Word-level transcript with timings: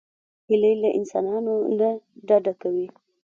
هیلۍ 0.47 0.73
له 0.81 0.89
انسانانو 0.99 1.53
نه 1.79 1.89
ډډه 2.27 2.53
کوي 2.61 2.87